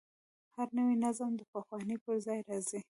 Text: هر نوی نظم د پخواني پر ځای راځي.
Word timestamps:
هر 0.55 0.67
نوی 0.77 0.95
نظم 1.03 1.31
د 1.37 1.41
پخواني 1.53 1.97
پر 2.03 2.15
ځای 2.25 2.39
راځي. 2.49 2.79